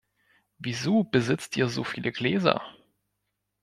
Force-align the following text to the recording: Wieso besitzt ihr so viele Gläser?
Wieso 0.57 1.03
besitzt 1.03 1.55
ihr 1.57 1.69
so 1.69 1.83
viele 1.83 2.11
Gläser? 2.11 2.63